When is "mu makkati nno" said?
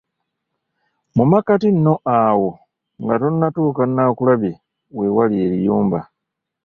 1.15-1.93